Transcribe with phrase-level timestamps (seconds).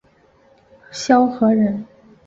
[0.91, 1.85] 萧何人。